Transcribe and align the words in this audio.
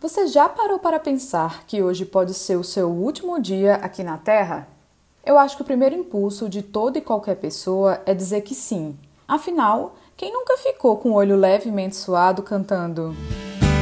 Você 0.00 0.28
já 0.28 0.48
parou 0.48 0.78
para 0.78 1.00
pensar 1.00 1.64
que 1.66 1.82
hoje 1.82 2.04
pode 2.04 2.32
ser 2.32 2.54
o 2.54 2.62
seu 2.62 2.88
último 2.88 3.40
dia 3.42 3.74
aqui 3.74 4.04
na 4.04 4.16
Terra? 4.16 4.68
Eu 5.26 5.36
acho 5.36 5.56
que 5.56 5.62
o 5.62 5.64
primeiro 5.64 5.96
impulso 5.96 6.48
de 6.48 6.62
toda 6.62 6.98
e 6.98 7.02
qualquer 7.02 7.34
pessoa 7.34 8.00
é 8.06 8.14
dizer 8.14 8.42
que 8.42 8.54
sim. 8.54 8.96
Afinal, 9.26 9.96
quem 10.16 10.32
nunca 10.32 10.56
ficou 10.56 10.98
com 10.98 11.10
o 11.10 11.14
olho 11.14 11.34
levemente 11.36 11.96
suado 11.96 12.44
cantando? 12.44 13.12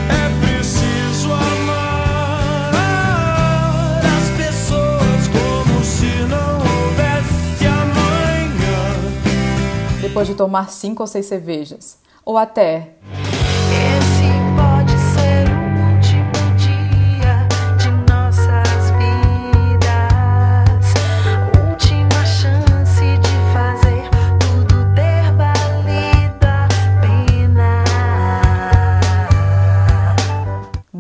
É 0.08 0.28
preciso 0.40 1.30
amar 1.34 2.40
as 4.00 4.30
pessoas 4.38 5.28
como 5.28 5.84
se 5.84 6.06
não 6.30 6.56
houvesse 6.56 7.66
amanhã. 7.66 8.80
Depois 10.00 10.26
de 10.26 10.34
tomar 10.34 10.70
cinco 10.70 11.02
ou 11.02 11.06
seis 11.06 11.26
cervejas. 11.26 11.98
Ou 12.24 12.38
até 12.38 12.95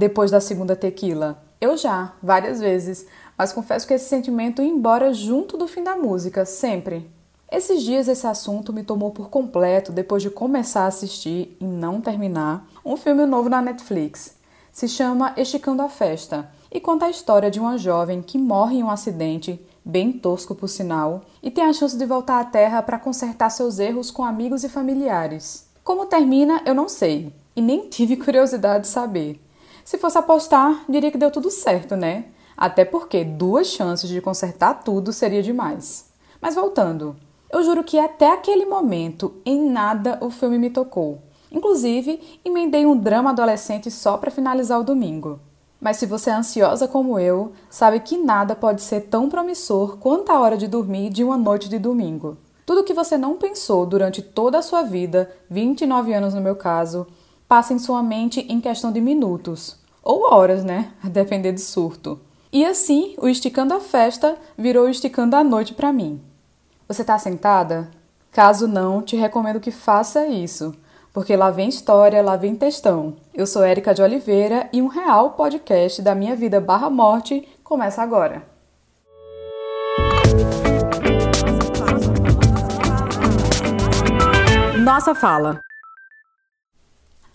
depois 0.06 0.30
da 0.30 0.40
segunda 0.40 0.76
tequila. 0.76 1.42
Eu 1.60 1.76
já, 1.76 2.12
várias 2.22 2.60
vezes, 2.60 3.06
mas 3.36 3.52
confesso 3.52 3.86
que 3.86 3.94
esse 3.94 4.08
sentimento 4.08 4.62
ia 4.62 4.68
embora 4.68 5.12
junto 5.12 5.56
do 5.56 5.66
fim 5.66 5.82
da 5.82 5.96
música, 5.96 6.44
sempre. 6.44 7.10
Esses 7.50 7.82
dias 7.82 8.06
esse 8.06 8.24
assunto 8.24 8.72
me 8.72 8.84
tomou 8.84 9.10
por 9.10 9.28
completo 9.28 9.90
depois 9.90 10.22
de 10.22 10.30
começar 10.30 10.82
a 10.82 10.86
assistir 10.86 11.56
e 11.60 11.64
não 11.64 12.00
terminar 12.00 12.68
um 12.84 12.96
filme 12.96 13.26
novo 13.26 13.48
na 13.48 13.60
Netflix. 13.60 14.36
Se 14.72 14.86
chama 14.86 15.32
Esticando 15.36 15.82
a 15.82 15.88
Festa 15.88 16.48
e 16.70 16.78
conta 16.78 17.06
a 17.06 17.10
história 17.10 17.50
de 17.50 17.58
uma 17.58 17.76
jovem 17.76 18.22
que 18.22 18.38
morre 18.38 18.76
em 18.76 18.84
um 18.84 18.90
acidente, 18.90 19.60
bem 19.84 20.12
tosco 20.12 20.54
por 20.54 20.68
sinal, 20.68 21.22
e 21.42 21.50
tem 21.50 21.64
a 21.64 21.72
chance 21.72 21.96
de 21.96 22.06
voltar 22.06 22.40
à 22.40 22.44
Terra 22.44 22.80
para 22.80 22.98
consertar 22.98 23.50
seus 23.50 23.80
erros 23.80 24.12
com 24.12 24.24
amigos 24.24 24.62
e 24.62 24.68
familiares. 24.68 25.66
Como 25.82 26.06
termina, 26.06 26.62
eu 26.64 26.74
não 26.74 26.88
sei, 26.88 27.32
e 27.56 27.60
nem 27.60 27.88
tive 27.90 28.16
curiosidade 28.16 28.82
de 28.82 28.88
saber. 28.88 29.40
Se 29.86 29.98
fosse 29.98 30.18
apostar, 30.18 30.84
diria 30.88 31.12
que 31.12 31.16
deu 31.16 31.30
tudo 31.30 31.48
certo, 31.48 31.94
né? 31.94 32.24
Até 32.56 32.84
porque 32.84 33.22
duas 33.22 33.68
chances 33.68 34.10
de 34.10 34.20
consertar 34.20 34.82
tudo 34.82 35.12
seria 35.12 35.40
demais. 35.40 36.10
Mas 36.42 36.56
voltando, 36.56 37.14
eu 37.48 37.62
juro 37.62 37.84
que 37.84 37.96
até 37.96 38.32
aquele 38.32 38.66
momento 38.66 39.34
em 39.46 39.70
nada 39.70 40.18
o 40.20 40.28
filme 40.28 40.58
me 40.58 40.70
tocou. 40.70 41.22
Inclusive, 41.52 42.20
emendei 42.44 42.84
um 42.84 42.98
drama 42.98 43.30
adolescente 43.30 43.88
só 43.88 44.18
para 44.18 44.32
finalizar 44.32 44.80
o 44.80 44.84
domingo. 44.84 45.38
Mas 45.80 45.98
se 45.98 46.06
você 46.06 46.30
é 46.30 46.34
ansiosa 46.34 46.88
como 46.88 47.16
eu, 47.16 47.52
sabe 47.70 48.00
que 48.00 48.18
nada 48.18 48.56
pode 48.56 48.82
ser 48.82 49.02
tão 49.02 49.28
promissor 49.28 49.98
quanto 49.98 50.32
a 50.32 50.40
hora 50.40 50.56
de 50.56 50.66
dormir 50.66 51.10
de 51.10 51.22
uma 51.22 51.38
noite 51.38 51.68
de 51.68 51.78
domingo. 51.78 52.36
Tudo 52.66 52.82
que 52.82 52.92
você 52.92 53.16
não 53.16 53.36
pensou 53.36 53.86
durante 53.86 54.20
toda 54.20 54.58
a 54.58 54.62
sua 54.62 54.82
vida, 54.82 55.30
29 55.48 56.12
anos 56.12 56.34
no 56.34 56.40
meu 56.40 56.56
caso, 56.56 57.06
passa 57.48 57.72
em 57.72 57.78
sua 57.78 58.02
mente 58.02 58.40
em 58.48 58.60
questão 58.60 58.92
de 58.92 59.00
minutos. 59.00 59.76
Ou 60.02 60.32
horas, 60.32 60.64
né? 60.64 60.92
A 61.02 61.08
depender 61.08 61.52
do 61.52 61.60
surto. 61.60 62.20
E 62.52 62.64
assim, 62.64 63.14
o 63.18 63.28
Esticando 63.28 63.74
a 63.74 63.80
Festa 63.80 64.36
virou 64.56 64.88
Esticando 64.88 65.36
a 65.36 65.44
Noite 65.44 65.74
para 65.74 65.92
mim. 65.92 66.20
Você 66.88 67.04
tá 67.04 67.18
sentada? 67.18 67.90
Caso 68.30 68.68
não, 68.68 69.02
te 69.02 69.16
recomendo 69.16 69.60
que 69.60 69.70
faça 69.70 70.26
isso, 70.26 70.74
porque 71.12 71.34
lá 71.34 71.50
vem 71.50 71.68
história, 71.68 72.22
lá 72.22 72.36
vem 72.36 72.54
textão. 72.54 73.16
Eu 73.34 73.46
sou 73.46 73.64
Érica 73.64 73.94
de 73.94 74.02
Oliveira 74.02 74.68
e 74.72 74.80
um 74.80 74.88
real 74.88 75.30
podcast 75.30 76.02
da 76.02 76.14
minha 76.14 76.36
vida 76.36 76.60
barra 76.60 76.90
morte 76.90 77.48
começa 77.64 78.02
agora. 78.02 78.42
Nossa 84.84 85.14
fala. 85.14 85.65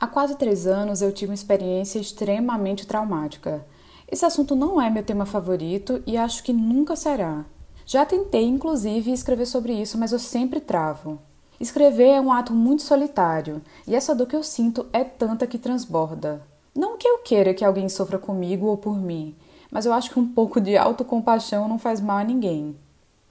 Há 0.01 0.07
quase 0.07 0.35
três 0.35 0.66
anos 0.66 1.03
eu 1.03 1.12
tive 1.12 1.29
uma 1.29 1.35
experiência 1.35 2.00
extremamente 2.00 2.88
traumática. 2.88 3.63
Esse 4.12 4.25
assunto 4.25 4.56
não 4.56 4.81
é 4.81 4.89
meu 4.89 5.03
tema 5.03 5.28
favorito 5.28 6.01
e 6.07 6.17
acho 6.17 6.44
que 6.44 6.51
nunca 6.51 6.95
será. 6.95 7.45
Já 7.85 8.03
tentei, 8.03 8.44
inclusive, 8.45 9.12
escrever 9.12 9.45
sobre 9.45 9.73
isso, 9.73 10.00
mas 10.00 10.12
eu 10.12 10.17
sempre 10.17 10.59
travo. 10.59 11.19
Escrever 11.59 12.16
é 12.16 12.19
um 12.19 12.34
ato 12.34 12.51
muito 12.51 12.81
solitário 12.81 13.62
e 13.88 13.94
essa 13.94 14.16
dor 14.16 14.25
que 14.25 14.35
eu 14.35 14.41
sinto 14.41 14.88
é 14.91 15.03
tanta 15.03 15.45
que 15.45 15.59
transborda. 15.59 16.41
Não 16.73 16.97
que 16.97 17.07
eu 17.07 17.19
queira 17.19 17.53
que 17.53 17.63
alguém 17.63 17.88
sofra 17.88 18.18
comigo 18.18 18.66
ou 18.66 18.78
por 18.78 19.00
mim, 19.00 19.35
mas 19.69 19.85
eu 19.85 19.94
acho 19.94 20.09
que 20.09 20.19
um 20.19 20.28
pouco 20.28 20.59
de 20.59 20.75
autocompaixão 20.75 21.68
não 21.68 21.78
faz 21.78 22.01
mal 22.01 22.18
a 22.18 22.23
ninguém. 22.23 22.75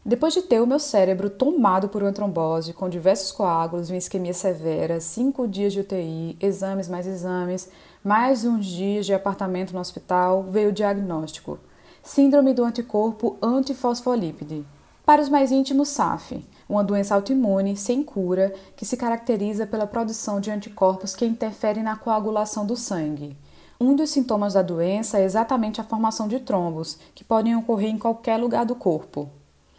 Depois 0.02 0.32
de 0.32 0.40
ter 0.40 0.62
o 0.62 0.66
meu 0.66 0.78
cérebro 0.78 1.28
tomado 1.28 1.86
por 1.90 2.02
uma 2.02 2.10
trombose, 2.10 2.72
com 2.72 2.88
diversos 2.88 3.30
coágulos 3.30 3.90
uma 3.90 3.98
isquemia 3.98 4.32
severa, 4.32 4.98
cinco 4.98 5.46
dias 5.46 5.74
de 5.74 5.80
UTI, 5.80 6.38
exames 6.40 6.88
mais 6.88 7.06
exames, 7.06 7.68
mais 8.02 8.46
uns 8.46 8.64
dias 8.64 9.04
de 9.04 9.12
apartamento 9.12 9.74
no 9.74 9.80
hospital, 9.80 10.42
veio 10.44 10.70
o 10.70 10.72
diagnóstico: 10.72 11.58
Síndrome 12.02 12.54
do 12.54 12.64
anticorpo 12.64 13.36
antifosfolípide. 13.42 14.64
Para 15.04 15.20
os 15.20 15.28
mais 15.28 15.52
íntimos, 15.52 15.90
SAF, 15.90 16.42
uma 16.66 16.82
doença 16.82 17.14
autoimune 17.14 17.76
sem 17.76 18.02
cura 18.02 18.54
que 18.74 18.86
se 18.86 18.96
caracteriza 18.96 19.66
pela 19.66 19.86
produção 19.86 20.40
de 20.40 20.50
anticorpos 20.50 21.14
que 21.14 21.26
interferem 21.26 21.82
na 21.82 21.96
coagulação 21.96 22.64
do 22.64 22.74
sangue. 22.74 23.36
Um 23.78 23.94
dos 23.94 24.08
sintomas 24.08 24.54
da 24.54 24.62
doença 24.62 25.18
é 25.18 25.24
exatamente 25.24 25.78
a 25.78 25.84
formação 25.84 26.26
de 26.26 26.40
trombos, 26.40 26.98
que 27.14 27.22
podem 27.22 27.54
ocorrer 27.54 27.90
em 27.90 27.98
qualquer 27.98 28.38
lugar 28.38 28.64
do 28.64 28.74
corpo. 28.74 29.28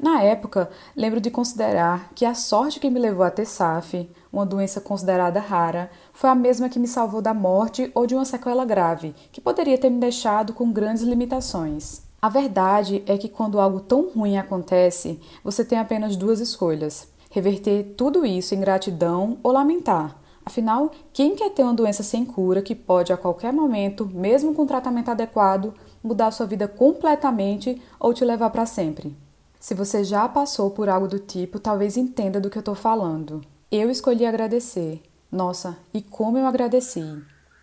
Na 0.01 0.19
época, 0.23 0.67
lembro 0.95 1.22
de 1.22 1.29
considerar 1.29 2.09
que 2.16 2.25
a 2.25 2.34
sorte 2.34 2.79
que 2.79 2.89
me 2.89 3.00
levou 3.00 3.23
a 3.23 3.29
ter 3.29 3.45
SAF, 3.45 4.09
uma 4.34 4.44
doença 4.44 4.81
considerada 4.81 5.39
rara, 5.39 5.91
foi 6.12 6.28
a 6.28 6.34
mesma 6.34 6.69
que 6.69 6.79
me 6.79 6.88
salvou 6.88 7.22
da 7.22 7.35
morte 7.35 7.91
ou 7.94 8.07
de 8.07 8.16
uma 8.16 8.25
sequela 8.25 8.66
grave, 8.66 9.13
que 9.31 9.40
poderia 9.40 9.78
ter 9.78 9.91
me 9.91 10.00
deixado 10.00 10.53
com 10.53 10.72
grandes 10.73 11.03
limitações. 11.03 12.01
A 12.19 12.29
verdade 12.29 13.03
é 13.06 13.16
que 13.16 13.29
quando 13.29 13.59
algo 13.59 13.79
tão 13.79 14.09
ruim 14.09 14.38
acontece, 14.38 15.19
você 15.44 15.63
tem 15.63 15.78
apenas 15.78 16.16
duas 16.16 16.40
escolhas: 16.40 17.07
reverter 17.29 17.94
tudo 17.95 18.25
isso 18.25 18.56
em 18.56 18.59
gratidão 18.59 19.38
ou 19.44 19.51
lamentar. 19.51 20.19
Afinal, 20.44 20.90
quem 21.13 21.35
quer 21.35 21.51
ter 21.51 21.61
uma 21.61 21.75
doença 21.75 22.01
sem 22.01 22.25
cura 22.25 22.63
que 22.63 22.73
pode 22.73 23.13
a 23.13 23.17
qualquer 23.17 23.53
momento, 23.53 24.09
mesmo 24.11 24.56
com 24.56 24.66
tratamento 24.66 25.11
adequado, 25.11 25.75
mudar 26.03 26.31
sua 26.31 26.47
vida 26.47 26.67
completamente 26.67 27.79
ou 28.00 28.16
te 28.16 28.25
levar 28.25 28.50
para 28.50 28.66
sempre? 28.66 29.16
Se 29.61 29.75
você 29.75 30.03
já 30.03 30.27
passou 30.27 30.72
por 30.72 30.89
algo 30.89 31.07
do 31.07 31.19
tipo, 31.19 31.59
talvez 31.59 31.95
entenda 31.95 32.41
do 32.41 32.49
que 32.49 32.57
eu 32.57 32.61
estou 32.61 32.73
falando. 32.73 33.41
Eu 33.72 33.91
escolhi 33.91 34.25
agradecer. 34.25 35.03
Nossa, 35.31 35.77
e 35.94 36.01
como 36.01 36.39
eu 36.39 36.47
agradeci! 36.47 37.05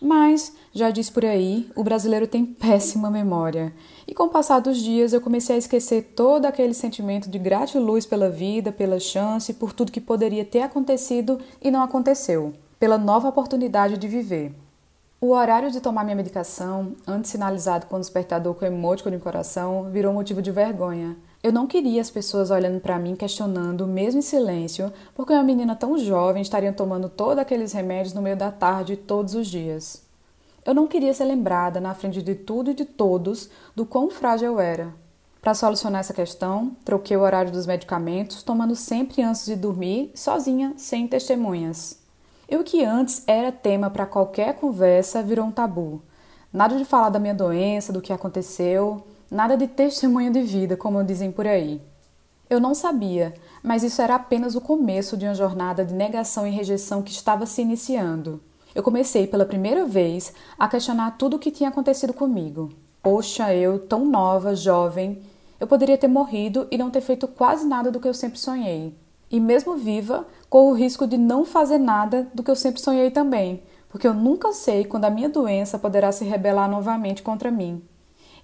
Mas, 0.00 0.52
já 0.72 0.90
diz 0.90 1.10
por 1.10 1.24
aí, 1.24 1.68
o 1.74 1.82
brasileiro 1.82 2.28
tem 2.28 2.46
péssima 2.54 3.10
memória. 3.10 3.74
E 4.06 4.14
com 4.14 4.26
o 4.26 4.28
passar 4.28 4.60
dos 4.60 4.78
dias 4.78 5.12
eu 5.12 5.20
comecei 5.20 5.56
a 5.56 5.58
esquecer 5.58 6.12
todo 6.14 6.46
aquele 6.46 6.72
sentimento 6.72 7.28
de 7.28 7.36
gratiluz 7.36 8.06
pela 8.06 8.30
vida, 8.30 8.70
pela 8.70 9.00
chance, 9.00 9.52
por 9.52 9.72
tudo 9.72 9.90
que 9.90 10.00
poderia 10.00 10.44
ter 10.44 10.60
acontecido 10.60 11.40
e 11.60 11.68
não 11.68 11.82
aconteceu, 11.82 12.54
pela 12.78 12.96
nova 12.96 13.28
oportunidade 13.28 13.98
de 13.98 14.06
viver. 14.06 14.54
O 15.20 15.30
horário 15.32 15.68
de 15.68 15.80
tomar 15.80 16.04
minha 16.04 16.14
medicação, 16.14 16.94
antes 17.04 17.32
sinalizado 17.32 17.86
com 17.86 17.96
o 17.96 18.00
despertador 18.00 18.54
com 18.54 18.64
emoticon 18.64 19.10
de 19.10 19.18
coração, 19.18 19.90
virou 19.90 20.14
motivo 20.14 20.40
de 20.40 20.52
vergonha. 20.52 21.16
Eu 21.40 21.52
não 21.52 21.68
queria 21.68 22.00
as 22.00 22.10
pessoas 22.10 22.50
olhando 22.50 22.80
para 22.80 22.98
mim 22.98 23.14
questionando, 23.14 23.86
mesmo 23.86 24.18
em 24.18 24.22
silêncio, 24.22 24.92
porque 25.14 25.32
uma 25.32 25.42
menina 25.42 25.76
tão 25.76 25.96
jovem 25.96 26.42
estaria 26.42 26.72
tomando 26.72 27.08
todos 27.08 27.38
aqueles 27.38 27.72
remédios 27.72 28.12
no 28.12 28.20
meio 28.20 28.36
da 28.36 28.50
tarde 28.50 28.96
todos 28.96 29.34
os 29.34 29.46
dias. 29.46 30.02
Eu 30.66 30.74
não 30.74 30.88
queria 30.88 31.14
ser 31.14 31.24
lembrada 31.24 31.80
na 31.80 31.94
frente 31.94 32.20
de 32.20 32.34
tudo 32.34 32.72
e 32.72 32.74
de 32.74 32.84
todos 32.84 33.48
do 33.74 33.86
quão 33.86 34.10
frágil 34.10 34.48
eu 34.48 34.60
era. 34.60 34.92
Para 35.40 35.54
solucionar 35.54 36.00
essa 36.00 36.12
questão, 36.12 36.76
troquei 36.84 37.16
o 37.16 37.20
horário 37.20 37.52
dos 37.52 37.66
medicamentos, 37.66 38.42
tomando 38.42 38.74
sempre 38.74 39.22
antes 39.22 39.46
de 39.46 39.54
dormir, 39.54 40.10
sozinha, 40.16 40.74
sem 40.76 41.06
testemunhas. 41.06 42.00
E 42.50 42.56
o 42.56 42.64
que 42.64 42.84
antes 42.84 43.22
era 43.28 43.52
tema 43.52 43.88
para 43.88 44.06
qualquer 44.06 44.54
conversa 44.56 45.22
virou 45.22 45.46
um 45.46 45.52
tabu. 45.52 46.02
Nada 46.52 46.76
de 46.76 46.84
falar 46.84 47.10
da 47.10 47.20
minha 47.20 47.34
doença, 47.34 47.92
do 47.92 48.00
que 48.00 48.12
aconteceu, 48.12 49.04
nada 49.30 49.56
de 49.56 49.66
testemunho 49.66 50.32
de 50.32 50.42
vida, 50.42 50.76
como 50.76 51.04
dizem 51.04 51.30
por 51.30 51.46
aí. 51.46 51.80
Eu 52.48 52.58
não 52.58 52.74
sabia, 52.74 53.34
mas 53.62 53.82
isso 53.82 54.00
era 54.00 54.14
apenas 54.14 54.54
o 54.54 54.60
começo 54.60 55.16
de 55.16 55.26
uma 55.26 55.34
jornada 55.34 55.84
de 55.84 55.92
negação 55.92 56.46
e 56.46 56.50
rejeição 56.50 57.02
que 57.02 57.10
estava 57.10 57.44
se 57.44 57.60
iniciando. 57.60 58.40
Eu 58.74 58.82
comecei 58.82 59.26
pela 59.26 59.44
primeira 59.44 59.84
vez 59.84 60.32
a 60.58 60.68
questionar 60.68 61.18
tudo 61.18 61.36
o 61.36 61.38
que 61.38 61.50
tinha 61.50 61.68
acontecido 61.68 62.12
comigo. 62.12 62.70
Poxa, 63.02 63.54
eu, 63.54 63.78
tão 63.78 64.06
nova, 64.06 64.56
jovem, 64.56 65.20
eu 65.60 65.66
poderia 65.66 65.98
ter 65.98 66.08
morrido 66.08 66.66
e 66.70 66.78
não 66.78 66.90
ter 66.90 67.00
feito 67.00 67.26
quase 67.28 67.66
nada 67.66 67.90
do 67.90 68.00
que 68.00 68.08
eu 68.08 68.14
sempre 68.14 68.38
sonhei. 68.38 68.94
E 69.30 69.40
mesmo 69.40 69.76
viva, 69.76 70.26
corro 70.48 70.70
o 70.70 70.74
risco 70.74 71.06
de 71.06 71.18
não 71.18 71.44
fazer 71.44 71.78
nada 71.78 72.28
do 72.32 72.42
que 72.42 72.50
eu 72.50 72.56
sempre 72.56 72.80
sonhei 72.80 73.10
também, 73.10 73.62
porque 73.88 74.06
eu 74.06 74.14
nunca 74.14 74.52
sei 74.52 74.84
quando 74.84 75.04
a 75.04 75.10
minha 75.10 75.28
doença 75.28 75.78
poderá 75.78 76.12
se 76.12 76.24
rebelar 76.24 76.70
novamente 76.70 77.22
contra 77.22 77.50
mim. 77.50 77.82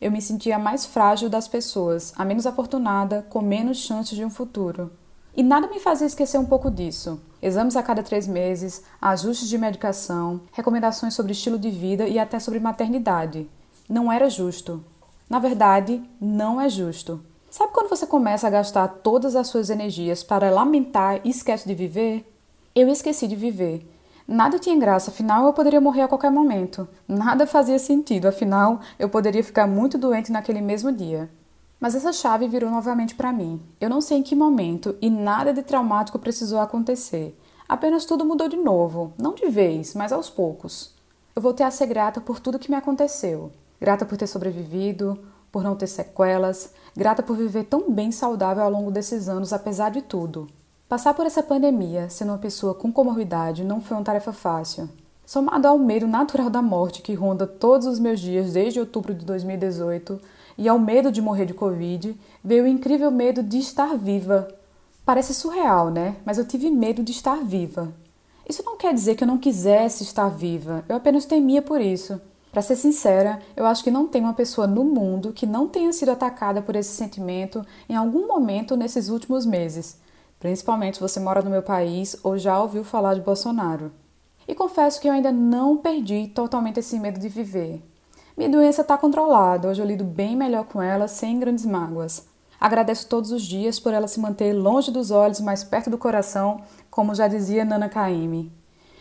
Eu 0.01 0.11
me 0.11 0.21
sentia 0.21 0.59
mais 0.59 0.85
frágil 0.85 1.29
das 1.29 1.49
pessoas, 1.49 2.13
a 2.17 2.25
menos 2.25 2.47
afortunada, 2.47 3.27
com 3.29 3.41
menos 3.41 3.79
chances 3.79 4.17
de 4.17 4.25
um 4.25 4.31
futuro. 4.31 4.91
E 5.37 5.43
nada 5.43 5.67
me 5.67 5.81
fazia 5.81 6.07
esquecer 6.07 6.39
um 6.39 6.47
pouco 6.47 6.71
disso. 6.71 7.21
Exames 7.43 7.77
a 7.77 7.83
cada 7.83 8.03
três 8.03 8.27
meses, 8.27 8.83
ajustes 9.01 9.49
de 9.49 9.59
medicação, 9.59 10.41
recomendações 10.53 11.15
sobre 11.15 11.33
estilo 11.33 11.59
de 11.59 11.71
vida 11.71 12.07
e 12.07 12.19
até 12.19 12.39
sobre 12.39 12.61
maternidade. 12.61 13.49
Não 13.89 14.11
era 14.11 14.31
justo. 14.31 14.85
Na 15.29 15.39
verdade, 15.39 16.03
não 16.21 16.61
é 16.61 16.69
justo. 16.69 17.21
Sabe 17.51 17.73
quando 17.73 17.89
você 17.89 18.07
começa 18.07 18.47
a 18.47 18.51
gastar 18.51 18.89
todas 18.89 19.37
as 19.37 19.49
suas 19.49 19.71
energias 19.71 20.23
para 20.23 20.51
lamentar 20.51 21.21
e 21.25 21.31
esquece 21.31 21.67
de 21.67 21.75
viver? 21.75 22.29
Eu 22.75 22.89
esqueci 22.89 23.27
de 23.29 23.37
viver. 23.37 23.89
Nada 24.27 24.59
tinha 24.59 24.79
graça, 24.79 25.11
afinal 25.11 25.45
eu 25.45 25.53
poderia 25.53 25.81
morrer 25.81 26.01
a 26.01 26.09
qualquer 26.09 26.31
momento. 26.31 26.89
Nada 27.07 27.47
fazia 27.47 27.79
sentido, 27.79 28.27
afinal 28.27 28.81
eu 28.99 29.09
poderia 29.09 29.45
ficar 29.45 29.67
muito 29.67 29.99
doente 29.99 30.33
naquele 30.33 30.63
mesmo 30.63 30.91
dia. 30.91 31.31
Mas 31.79 31.95
essa 31.95 32.11
chave 32.11 32.49
virou 32.49 32.71
novamente 32.71 33.15
para 33.15 33.31
mim. 33.31 33.61
Eu 33.79 33.91
não 33.91 34.01
sei 34.01 34.19
em 34.19 34.23
que 34.23 34.35
momento 34.35 34.97
e 35.03 35.11
nada 35.11 35.53
de 35.53 35.63
traumático 35.63 36.19
precisou 36.19 36.59
acontecer. 36.59 37.39
Apenas 37.69 38.07
tudo 38.07 38.25
mudou 38.25 38.49
de 38.49 38.57
novo, 38.57 39.13
não 39.19 39.35
de 39.35 39.47
vez, 39.51 39.95
mas 39.95 40.11
aos 40.11 40.31
poucos. 40.31 40.95
Eu 41.37 41.43
voltei 41.43 41.67
a 41.67 41.71
ser 41.71 41.87
grata 41.87 42.19
por 42.19 42.41
tudo 42.41 42.59
que 42.59 42.71
me 42.71 42.77
aconteceu. 42.77 43.53
Grata 43.79 44.07
por 44.07 44.17
ter 44.17 44.27
sobrevivido, 44.27 45.19
por 45.53 45.63
não 45.63 45.77
ter 45.77 45.87
sequelas, 45.87 46.73
grata 46.97 47.23
por 47.23 47.37
viver 47.37 47.65
tão 47.65 47.91
bem 47.91 48.11
saudável 48.11 48.65
ao 48.65 48.71
longo 48.71 48.91
desses 48.91 49.29
anos, 49.29 49.53
apesar 49.53 49.91
de 49.91 50.01
tudo. 50.01 50.49
Passar 50.89 51.15
por 51.15 51.25
essa 51.25 51.43
pandemia, 51.43 52.11
sendo 52.11 52.29
uma 52.29 52.39
pessoa 52.39 52.75
com 52.75 52.93
comorbidade, 52.93 53.65
não 53.65 53.81
foi 53.81 53.97
uma 53.97 54.05
tarefa 54.05 54.33
fácil. 54.35 54.89
Somado 55.25 55.67
ao 55.67 55.79
medo 55.79 56.07
natural 56.07 56.51
da 56.51 56.61
morte 56.61 57.01
que 57.01 57.15
ronda 57.15 57.47
todos 57.47 57.87
os 57.87 57.99
meus 57.99 58.21
dias 58.21 58.53
desde 58.53 58.79
outubro 58.79 59.15
de 59.15 59.25
2018 59.25 60.21
e 60.59 60.69
ao 60.69 60.79
medo 60.79 61.11
de 61.11 61.23
morrer 61.23 61.47
de 61.47 61.55
Covid, 61.55 62.15
veio 62.45 62.65
o 62.65 62.69
incrível 62.69 63.11
medo 63.11 63.43
de 63.43 63.59
estar 63.59 63.97
viva. 63.97 64.47
Parece 65.07 65.33
surreal, 65.33 65.91
né? 65.91 66.17
Mas 66.23 66.37
eu 66.37 66.47
tive 66.47 66.71
medo 66.71 67.03
de 67.03 67.13
estar 67.13 67.43
viva. 67.43 67.91
Isso 68.47 68.63
não 68.63 68.77
quer 68.77 68.93
dizer 68.93 69.15
que 69.15 69.25
eu 69.25 69.29
não 69.29 69.39
quisesse 69.39 70.03
estar 70.05 70.29
viva, 70.29 70.85
eu 70.87 70.97
apenas 70.97 71.25
temia 71.25 71.63
por 71.63 71.81
isso. 71.81 72.21
Para 72.53 72.61
ser 72.61 72.77
sincera, 72.77 73.41
eu 73.57 73.65
acho 73.65 73.83
que 73.83 73.91
não 73.91 74.07
tem 74.07 74.23
uma 74.23 74.35
pessoa 74.35 74.67
no 74.67 74.85
mundo 74.85 75.33
que 75.33 75.47
não 75.47 75.67
tenha 75.67 75.93
sido 75.95 76.11
atacada 76.11 76.61
por 76.61 76.77
esse 76.77 76.95
sentimento 76.95 77.65
em 77.89 77.97
algum 77.97 78.29
momento 78.29 78.77
nesses 78.77 79.09
últimos 79.09 79.45
meses, 79.47 79.99
principalmente 80.45 80.97
se 80.97 81.01
você 81.01 81.19
mora 81.19 81.41
no 81.41 81.49
meu 81.49 81.63
país 81.63 82.19
ou 82.23 82.37
já 82.37 82.61
ouviu 82.61 82.85
falar 82.85 83.15
de 83.15 83.23
Bolsonaro. 83.23 83.91
E 84.47 84.55
confesso 84.55 85.01
que 85.01 85.09
eu 85.09 85.13
ainda 85.15 85.33
não 85.33 85.79
perdi 85.79 86.27
totalmente 86.27 86.79
esse 86.81 87.01
medo 87.01 87.19
de 87.19 87.31
viver. 87.31 87.83
Minha 88.37 88.51
doença 88.51 88.83
está 88.83 88.99
controlada, 88.99 89.69
hoje 89.69 89.81
eu 89.81 89.87
lido 89.87 90.05
bem 90.05 90.37
melhor 90.37 90.67
com 90.67 90.83
ela, 90.83 91.09
sem 91.09 91.41
grandes 91.41 91.65
mágoas. 91.65 92.27
Agradeço 92.61 93.09
todos 93.09 93.33
os 93.33 93.41
dias 93.41 93.81
por 93.81 93.95
ela 93.95 94.07
se 94.07 94.21
manter 94.21 94.53
longe 94.53 94.91
dos 94.91 95.11
olhos, 95.11 95.41
mais 95.41 95.65
perto 95.65 95.89
do 95.89 95.97
coração, 95.97 96.61
como 96.91 97.15
já 97.15 97.27
dizia 97.27 97.65
Nana 97.65 97.89
Caymmi. 97.89 98.53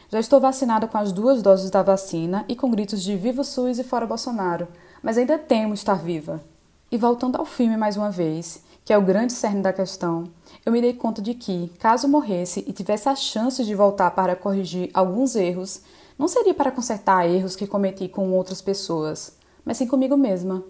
Já 0.08 0.22
estou 0.22 0.40
vacinada 0.40 0.88
com 0.88 0.98
as 0.98 1.12
duas 1.12 1.42
doses 1.42 1.70
da 1.70 1.84
vacina 1.84 2.46
e 2.48 2.56
com 2.56 2.72
gritos 2.72 3.04
de 3.04 3.18
Viva 3.18 3.42
o 3.42 3.44
SUS 3.44 3.80
e 3.80 3.84
fora 3.84 4.08
Bolsonaro, 4.08 4.70
mas 5.02 5.18
ainda 5.18 5.38
temo 5.38 5.74
estar 5.74 5.96
viva. 5.96 6.40
E 6.94 6.98
voltando 6.98 7.38
ao 7.38 7.44
filme 7.44 7.76
mais 7.76 7.98
uma 7.98 8.12
vez, 8.12 8.62
que 8.86 8.94
é 8.94 8.98
o 9.00 9.02
grande 9.02 9.34
cerne 9.34 9.64
da 9.64 9.74
questão, 9.74 10.26
eu 10.64 10.72
me 10.72 10.80
dei 10.80 10.94
conta 10.94 11.24
de 11.24 11.34
que, 11.34 11.70
caso 11.80 12.08
morresse 12.08 12.64
e 12.68 12.72
tivesse 12.72 13.10
a 13.10 13.16
chance 13.16 13.64
de 13.66 13.74
voltar 13.74 14.12
para 14.12 14.36
corrigir 14.36 14.92
alguns 14.94 15.36
erros, 15.36 15.82
não 16.20 16.28
seria 16.28 16.54
para 16.54 16.70
consertar 16.70 17.28
erros 17.28 17.56
que 17.56 17.66
cometi 17.66 18.08
com 18.08 18.32
outras 18.34 18.62
pessoas, 18.62 19.36
mas 19.66 19.78
sim 19.78 19.88
comigo 19.88 20.16
mesma. 20.16 20.64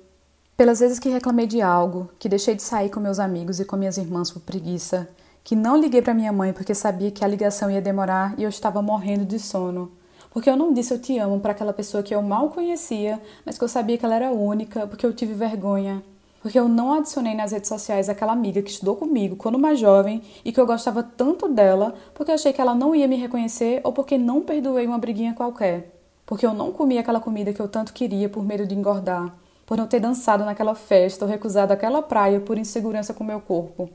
Pelas 0.56 0.80
vezes 0.80 0.98
que 0.98 1.10
reclamei 1.10 1.46
de 1.46 1.62
algo, 1.62 2.10
que 2.18 2.30
deixei 2.30 2.56
de 2.56 2.64
sair 2.64 2.90
com 2.90 3.02
meus 3.02 3.20
amigos 3.20 3.60
e 3.60 3.66
com 3.66 3.76
minhas 3.76 3.98
irmãs 3.98 4.32
por 4.32 4.40
preguiça, 4.44 5.10
que 5.44 5.58
não 5.58 5.76
liguei 5.76 6.02
para 6.02 6.14
minha 6.14 6.32
mãe 6.32 6.54
porque 6.54 6.74
sabia 6.74 7.12
que 7.12 7.26
a 7.26 7.28
ligação 7.28 7.70
ia 7.70 7.82
demorar 7.82 8.34
e 8.38 8.44
eu 8.44 8.50
estava 8.50 8.82
morrendo 8.82 9.26
de 9.26 9.40
sono. 9.40 9.92
Porque 10.32 10.50
eu 10.50 10.56
não 10.56 10.72
disse 10.72 10.94
eu 10.94 11.02
te 11.02 11.20
amo 11.20 11.42
para 11.42 11.52
aquela 11.52 11.74
pessoa 11.74 12.02
que 12.02 12.16
eu 12.16 12.22
mal 12.22 12.50
conhecia, 12.50 13.22
mas 13.46 13.58
que 13.58 13.64
eu 13.66 13.68
sabia 13.68 13.98
que 13.98 14.06
ela 14.06 14.16
era 14.16 14.32
única, 14.32 14.88
porque 14.88 15.06
eu 15.06 15.12
tive 15.12 15.34
vergonha. 15.34 16.02
Porque 16.44 16.60
eu 16.60 16.70
não 16.70 16.94
adicionei 16.94 17.34
nas 17.34 17.52
redes 17.52 17.70
sociais 17.70 18.08
aquela 18.08 18.34
amiga 18.34 18.62
que 18.62 18.70
estudou 18.70 18.96
comigo 18.96 19.36
quando 19.36 19.58
mais 19.58 19.80
jovem 19.80 20.22
e 20.46 20.52
que 20.52 20.60
eu 20.60 20.68
gostava 20.68 21.02
tanto 21.02 21.48
dela, 21.48 21.96
porque 22.14 22.32
achei 22.32 22.54
que 22.54 22.62
ela 22.62 22.76
não 22.76 22.94
ia 22.94 23.08
me 23.08 23.16
reconhecer 23.16 23.82
ou 23.84 23.92
porque 23.92 24.16
não 24.16 24.42
perdoei 24.42 24.86
uma 24.86 25.00
briguinha 25.00 25.34
qualquer. 25.34 26.00
Porque 26.24 26.46
eu 26.46 26.54
não 26.54 26.72
comi 26.72 27.00
aquela 27.00 27.20
comida 27.20 27.52
que 27.52 27.60
eu 27.60 27.68
tanto 27.68 27.94
queria 27.94 28.30
por 28.30 28.44
medo 28.44 28.68
de 28.68 28.76
engordar. 28.76 29.34
Por 29.66 29.76
não 29.76 29.88
ter 29.88 30.00
dançado 30.00 30.46
naquela 30.46 30.76
festa 30.76 31.26
ou 31.26 31.32
recusado 31.32 31.74
aquela 31.74 32.04
praia 32.04 32.40
por 32.40 32.60
insegurança 32.60 33.14
com 33.14 33.24
meu 33.24 33.40
corpo 33.40 33.90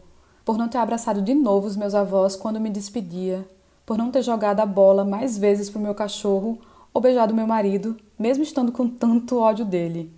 por 0.48 0.56
não 0.56 0.66
ter 0.66 0.78
abraçado 0.78 1.20
de 1.20 1.34
novo 1.34 1.66
os 1.66 1.76
meus 1.76 1.94
avós 1.94 2.34
quando 2.34 2.58
me 2.58 2.70
despedia, 2.70 3.46
por 3.84 3.98
não 3.98 4.10
ter 4.10 4.22
jogado 4.22 4.60
a 4.60 4.64
bola 4.64 5.04
mais 5.04 5.36
vezes 5.36 5.68
pro 5.68 5.78
meu 5.78 5.94
cachorro 5.94 6.58
ou 6.90 7.02
beijado 7.02 7.34
meu 7.34 7.46
marido, 7.46 7.98
mesmo 8.18 8.42
estando 8.42 8.72
com 8.72 8.88
tanto 8.88 9.38
ódio 9.38 9.66
dele, 9.66 10.10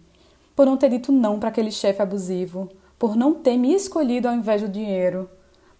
por 0.61 0.67
não 0.67 0.77
ter 0.77 0.91
dito 0.91 1.11
não 1.11 1.41
para 1.41 1.49
aquele 1.49 1.73
chefe 1.73 2.03
abusivo, 2.03 2.69
por 2.99 3.17
não 3.17 3.33
ter 3.33 3.57
me 3.57 3.73
escolhido 3.73 4.29
ao 4.29 4.35
invés 4.35 4.61
do 4.61 4.69
dinheiro, 4.69 5.27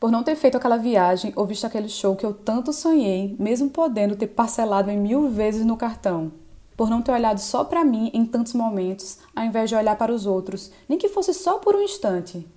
por 0.01 0.11
não 0.11 0.23
ter 0.23 0.35
feito 0.37 0.57
aquela 0.57 0.79
viagem 0.79 1.35
ou 1.37 1.45
visto 1.45 1.67
aquele 1.67 1.87
show 1.91 2.17
que 2.17 2.25
eu 2.25 2.33
tanto 2.33 2.73
sonhei, 2.73 3.37
mesmo 3.39 3.69
podendo 3.69 4.17
ter 4.17 4.29
parcelado 4.29 4.91
em 4.91 4.97
mil 4.99 5.29
vezes 5.29 5.67
no 5.67 5.77
cartão. 5.77 6.33
Por 6.79 6.89
não 6.89 7.03
ter 7.03 7.13
olhado 7.13 7.37
só 7.41 7.63
para 7.63 7.85
mim 7.85 8.11
em 8.15 8.25
tantos 8.25 8.55
momentos, 8.55 9.19
ao 9.37 9.45
invés 9.45 9.69
de 9.69 9.77
olhar 9.77 9.99
para 9.99 10.15
os 10.15 10.25
outros, 10.25 10.73
nem 10.89 10.99
que 10.99 11.11
fosse 11.11 11.35
só 11.35 11.59
por 11.59 11.77
um 11.77 11.83
instante. 11.83 12.49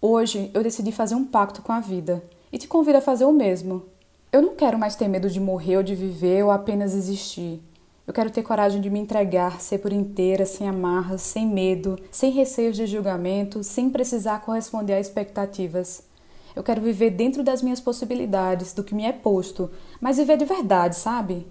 Hoje 0.00 0.50
eu 0.54 0.62
decidi 0.62 0.90
fazer 0.90 1.14
um 1.14 1.26
pacto 1.26 1.60
com 1.60 1.72
a 1.72 1.80
vida 1.80 2.24
e 2.50 2.56
te 2.56 2.66
convido 2.66 2.96
a 2.96 3.02
fazer 3.02 3.26
o 3.26 3.32
mesmo. 3.32 3.82
Eu 4.32 4.40
não 4.40 4.54
quero 4.54 4.78
mais 4.78 4.96
ter 4.96 5.08
medo 5.08 5.28
de 5.28 5.38
morrer 5.38 5.76
ou 5.76 5.82
de 5.82 5.94
viver 5.94 6.42
ou 6.42 6.50
apenas 6.50 6.94
existir. 6.94 7.62
Eu 8.10 8.12
quero 8.12 8.28
ter 8.28 8.42
coragem 8.42 8.80
de 8.80 8.90
me 8.90 8.98
entregar, 8.98 9.60
ser 9.60 9.78
por 9.78 9.92
inteira, 9.92 10.44
sem 10.44 10.68
amarras, 10.68 11.22
sem 11.22 11.46
medo, 11.46 11.96
sem 12.10 12.32
receios 12.32 12.74
de 12.74 12.84
julgamento, 12.84 13.62
sem 13.62 13.88
precisar 13.88 14.40
corresponder 14.40 14.94
a 14.94 15.00
expectativas. 15.00 16.02
Eu 16.56 16.64
quero 16.64 16.80
viver 16.80 17.10
dentro 17.10 17.44
das 17.44 17.62
minhas 17.62 17.78
possibilidades, 17.78 18.72
do 18.72 18.82
que 18.82 18.96
me 18.96 19.04
é 19.04 19.12
posto, 19.12 19.70
mas 20.00 20.16
viver 20.16 20.36
de 20.36 20.44
verdade, 20.44 20.96
sabe? 20.96 21.46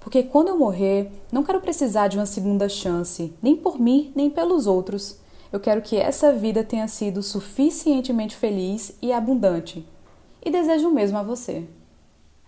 Porque 0.00 0.22
quando 0.22 0.48
eu 0.48 0.58
morrer, 0.58 1.10
não 1.32 1.42
quero 1.42 1.62
precisar 1.62 2.08
de 2.08 2.18
uma 2.18 2.26
segunda 2.26 2.68
chance, 2.68 3.32
nem 3.42 3.56
por 3.56 3.80
mim, 3.80 4.12
nem 4.14 4.28
pelos 4.28 4.66
outros. 4.66 5.16
Eu 5.50 5.60
quero 5.60 5.80
que 5.80 5.96
essa 5.96 6.30
vida 6.30 6.62
tenha 6.62 6.88
sido 6.88 7.22
suficientemente 7.22 8.36
feliz 8.36 8.94
e 9.00 9.14
abundante. 9.14 9.88
E 10.44 10.50
desejo 10.50 10.90
o 10.90 10.92
mesmo 10.92 11.16
a 11.16 11.22
você. 11.22 11.66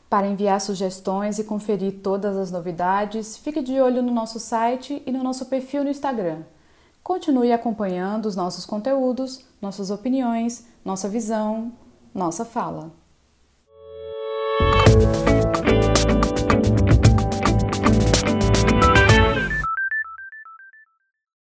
Para 0.09 0.29
enviar 0.29 0.61
sugestões 0.61 1.39
e 1.39 1.45
conferir 1.45 2.01
todas 2.03 2.37
as 2.37 2.51
novidades, 2.51 3.37
fique 3.37 3.63
de 3.63 3.81
olho 3.81 4.03
no 4.03 4.13
nosso 4.13 4.39
site 4.39 5.03
e 5.05 5.11
no 5.11 5.23
nosso 5.23 5.47
perfil 5.47 5.85
no 5.85 5.91
Instagram. 5.91 6.43
Continue 7.03 7.53
acompanhando 7.53 8.27
os 8.27 8.37
nossos 8.37 8.65
conteúdos, 8.65 9.45
nossas 9.61 9.91
opiniões, 9.91 10.67
nossa 10.85 11.09
visão, 11.09 11.73
nossa 12.15 12.45
fala. 12.45 13.04